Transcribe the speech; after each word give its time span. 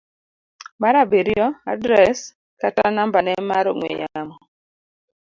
mar 0.81 0.95
abiriyo. 1.03 1.47
Adres 1.73 2.17
kata 2.61 2.83
nambane 2.95 3.33
mar 3.49 3.65
ong'we 3.73 3.89
yamo 4.01 4.35